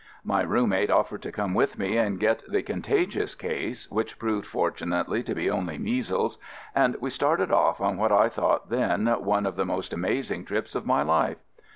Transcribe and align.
My 0.23 0.41
roommate 0.41 0.89
offered 0.89 1.21
to 1.21 1.31
come 1.31 1.53
with 1.53 1.77
me 1.77 1.93
to 1.93 2.09
get 2.09 2.41
the 2.51 2.63
contagious 2.63 3.35
case 3.35 3.85
(which 3.91 4.17
proved 4.17 4.47
fortunately 4.47 5.21
to 5.21 5.35
be 5.35 5.47
only 5.47 5.77
measles), 5.77 6.39
and 6.73 6.95
we 6.99 7.11
started 7.11 7.51
off 7.51 7.79
on 7.79 7.97
what 7.97 8.11
I 8.11 8.27
thought 8.27 8.71
then 8.71 9.05
one 9.05 9.45
of 9.45 9.57
the 9.57 9.63
most 9.67 9.93
amazing 9.93 10.43
trips 10.45 10.73
of 10.73 10.87
my 10.87 11.03
life. 11.03 11.37